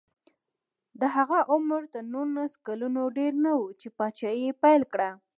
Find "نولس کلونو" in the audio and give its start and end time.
2.13-3.01